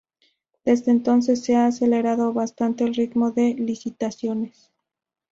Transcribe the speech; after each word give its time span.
Desde 0.65 0.89
entonces 0.89 1.43
se 1.43 1.55
ha 1.55 1.67
acelerado 1.67 2.33
bastante 2.33 2.85
el 2.85 2.95
ritmo 2.95 3.29
de 3.29 3.53
licitaciones. 3.53 4.71